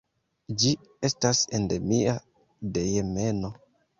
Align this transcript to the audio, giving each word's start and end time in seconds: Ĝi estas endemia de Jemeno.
Ĝi 0.61 0.71
estas 1.09 1.41
endemia 1.59 2.17
de 2.79 2.87
Jemeno. 2.89 3.55